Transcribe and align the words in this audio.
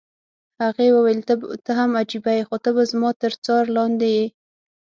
هغې 0.63 0.87
وویل: 0.93 1.19
ته 1.65 1.71
هم 1.79 1.91
عجبه 2.01 2.31
يې، 2.37 2.43
خو 2.47 2.57
ته 2.63 2.69
به 2.75 2.83
زما 2.91 3.09
تر 3.23 3.33
څار 3.43 3.63
لاندې 3.77 4.09
یې. 4.17 4.25